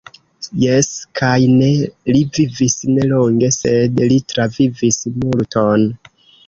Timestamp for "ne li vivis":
1.59-2.79